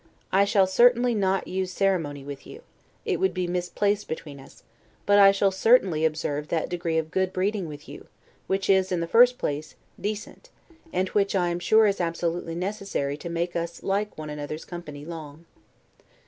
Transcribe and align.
I 0.31 0.45
shall 0.45 0.65
certainly 0.65 1.13
not 1.13 1.47
use 1.47 1.71
ceremony 1.71 2.23
with 2.23 2.47
you; 2.47 2.63
it 3.05 3.19
would 3.19 3.35
be 3.35 3.45
misplaced 3.45 4.07
between 4.07 4.39
us: 4.39 4.63
but 5.05 5.19
I 5.19 5.31
shall 5.31 5.51
certainly 5.51 6.05
observe 6.05 6.47
that 6.47 6.69
degree 6.69 6.97
of 6.97 7.11
good 7.11 7.31
breeding 7.31 7.67
with 7.67 7.87
you, 7.87 8.07
which 8.47 8.67
is, 8.67 8.91
in 8.91 8.99
the 8.99 9.05
first 9.05 9.37
place, 9.37 9.75
decent, 9.99 10.49
and 10.91 11.09
which 11.09 11.35
I 11.35 11.49
am 11.49 11.59
sure 11.59 11.85
is 11.85 12.01
absolutely 12.01 12.55
necessary 12.55 13.15
to 13.17 13.29
make 13.29 13.55
us 13.55 13.83
like 13.83 14.17
one 14.17 14.31
another's 14.31 14.65
company 14.65 15.05
long. 15.05 15.45